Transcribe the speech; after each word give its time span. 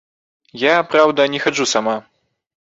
Я, 0.61 0.71
праўда, 0.93 1.27
не 1.35 1.43
хаджу 1.45 1.69
сама. 1.75 1.95